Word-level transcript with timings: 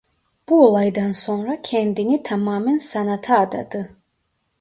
Bu 0.49 0.65
olaydan 0.67 1.11
sonra 1.11 1.57
kendini 1.61 2.23
tamamen 2.23 2.77
sanata 2.77 3.39
adadı. 3.39 3.95